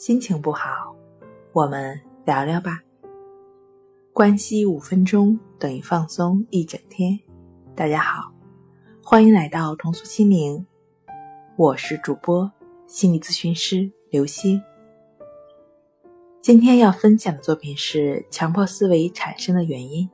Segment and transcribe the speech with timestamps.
[0.00, 0.96] 心情不好，
[1.52, 2.80] 我们聊聊吧。
[4.14, 7.20] 关系五分钟等于放松一整天。
[7.76, 8.32] 大家好，
[9.04, 10.66] 欢迎来到重塑心灵，
[11.54, 12.50] 我是主播
[12.86, 14.58] 心理咨询师刘星。
[16.40, 20.08] 今天要分享的作品是强迫思维产生的原因。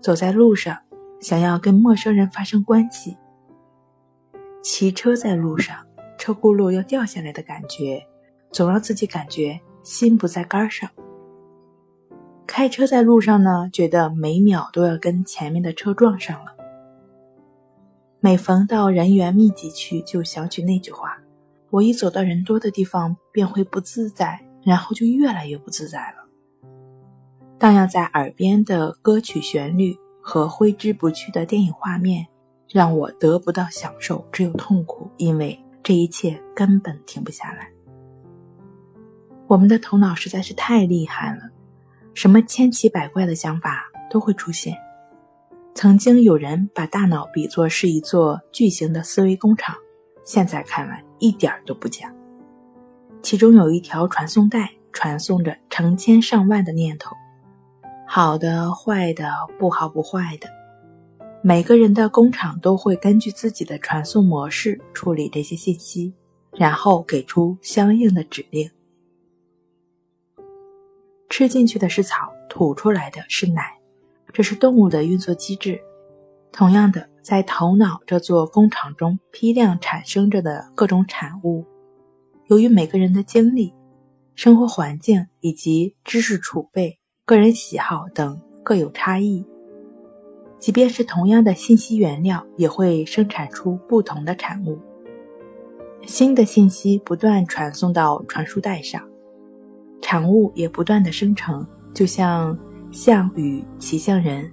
[0.00, 0.78] 走在路上，
[1.18, 3.16] 想要跟陌生人发生关系。
[4.62, 5.84] 骑车在路上，
[6.20, 8.06] 车轱辘要掉下来的感觉，
[8.52, 10.90] 总让自己感觉心不在杆上。
[12.46, 16.54] 开车在路上呢，觉得每秒都要跟前面的车撞上了。
[18.20, 21.16] 每逢到人员密集区，就想起那句话
[21.70, 26.28] ：“我一走到人多的地方，便会不自在，然后就越来越不自在了。”
[27.58, 32.26] 荡漾在耳边的歌曲旋律和挥之不去的电影画面。
[32.72, 37.68] 让我得不到享受，只有痛苦，因为这一切根本停不下来。
[39.46, 41.42] 我们的头脑实在是太厉害了，
[42.14, 44.76] 什么千奇百怪的想法都会出现。
[45.74, 49.74] 曾经有人把大脑比作是一座巨型的思维工厂，
[50.24, 52.12] 现在看来一点儿都不假。
[53.22, 57.16] 其中有一条传送带，传送着成千上万的念头，
[58.06, 60.48] 好的、坏的、不好不坏的。
[61.42, 66.12] 每个人的工厂都会根据自己的传送模式处理这些信息，
[66.52, 68.70] 然后给出相应的指令。
[71.30, 73.62] 吃进去的是草，吐出来的是奶，
[74.34, 75.80] 这是动物的运作机制。
[76.52, 81.64] 同样的，在头脑这座工厂中批量产生着的各种产物，
[82.48, 83.72] 由于每个人的经历、
[84.34, 89.42] 生活环境以及知识储备、个人喜好等各有差异。
[90.60, 94.78] 即便是同样的信息原料，也会生产出不同的产物。
[96.06, 99.02] 新的信息不断传送到传输带上，
[100.02, 102.56] 产物也不断的生成，就像
[102.92, 104.50] 项羽骑象人。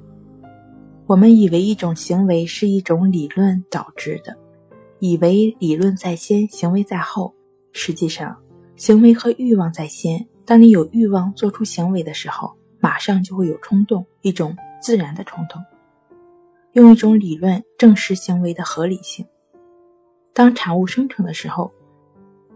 [1.05, 4.35] 我们以为一种行为是一种理论导致的，
[4.99, 7.33] 以为理论在先，行为在后。
[7.73, 8.35] 实际上，
[8.75, 10.25] 行为和欲望在先。
[10.45, 15.61] 当你有欲望做出行为的时候，马上就会有冲动，一种自然的冲动。
[16.77, 19.25] 用一种理论证实行为的合理性。
[20.31, 21.71] 当产物生成的时候，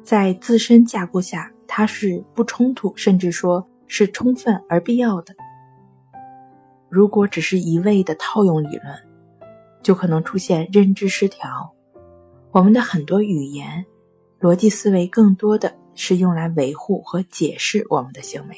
[0.04, 5.34] 在自身架构下，它是不冲突，甚至说是充分而必要的。
[6.88, 8.96] 如果只是一味的套用理论，
[9.82, 11.74] 就可能出现认知失调。
[12.52, 13.84] 我们的很多语言、
[14.40, 18.56] 逻辑思维，更多的是用来维护和解释我们的行为。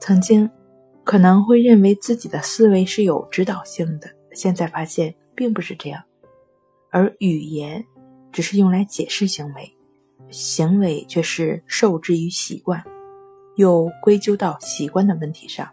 [0.00, 0.50] 曾经，
[1.04, 4.10] 可能会认为自己的思维是有指导性的。
[4.34, 6.02] 现在发现并不是这样，
[6.90, 7.84] 而语言
[8.32, 9.72] 只是用来解释行为，
[10.28, 12.82] 行为却是受制于习惯，
[13.56, 15.68] 又归咎到习惯的问题上，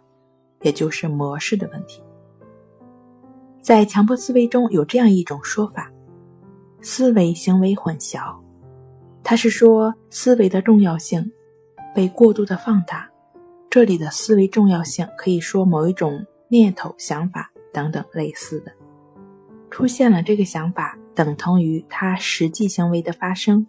[0.61, 2.01] 也就是模式的问题。
[3.61, 5.91] 在强迫思维中有这样一种说法：
[6.81, 8.35] 思维行为混淆，
[9.23, 11.31] 它是说思维的重要性
[11.94, 13.07] 被过度的放大。
[13.69, 17.51] 这里的思维重要性可以说某一种念头、想法。
[17.73, 18.71] 等等类似的，
[19.69, 23.65] 出现了这个想法，等同于他实际行为的发生，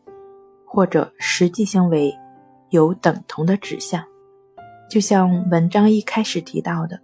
[0.64, 2.12] 或者实际行为
[2.70, 4.04] 有等同的指向。
[4.90, 7.00] 就像文章一开始提到的，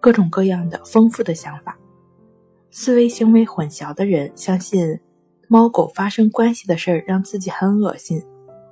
[0.00, 1.76] 各种各样的丰富的想法，
[2.70, 4.98] 思维行为混淆的人相信
[5.48, 8.22] 猫狗发生关系的事儿让自己很恶心、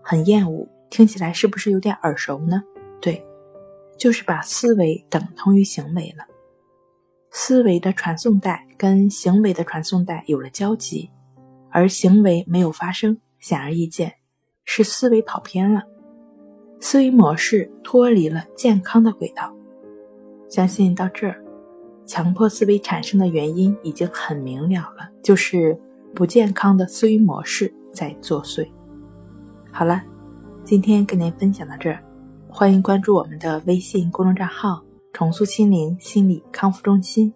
[0.03, 2.63] 很厌恶，听起来是不是有点耳熟呢？
[3.01, 3.23] 对，
[3.99, 6.25] 就是把思维等同于行为了。
[7.37, 11.11] 思维的传送带跟行为的传送带有了交集，
[11.69, 14.15] 而行为没有发生，显而易见
[14.65, 15.83] 是思维跑偏了，
[16.79, 19.53] 思维模式脱离了健康的轨道。
[20.49, 21.45] 相信到这儿，
[22.07, 25.77] 强迫思维产生的原因已经很明了了，就是
[26.15, 28.65] 不健康的思维模式在作祟。
[29.73, 30.01] 好了，
[30.63, 31.99] 今天跟您分享到这儿，
[32.49, 34.84] 欢迎关注我们的微信公众账号。
[35.15, 37.33] 重塑心灵心理康复中心，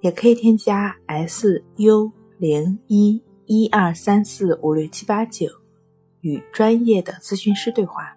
[0.00, 5.46] 也可以添加 S U 零一一二三四五六七八九，
[6.22, 8.16] 与专业的咨询师对话。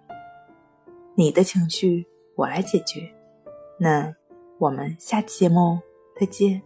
[1.14, 3.12] 你的情绪我来解决。
[3.78, 4.16] 那
[4.58, 5.78] 我们下期节目
[6.18, 6.62] 再见。